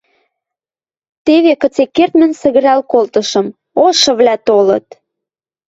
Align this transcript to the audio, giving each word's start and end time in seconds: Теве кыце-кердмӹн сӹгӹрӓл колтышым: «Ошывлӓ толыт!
Теве 1.25 1.53
кыце-кердмӹн 1.61 2.31
сӹгӹрӓл 2.39 2.81
колтышым: 2.91 3.47
«Ошывлӓ 3.85 4.35
толыт! 4.47 4.87